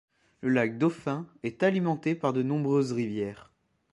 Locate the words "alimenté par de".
1.61-2.41